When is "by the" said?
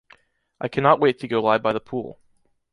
1.59-1.79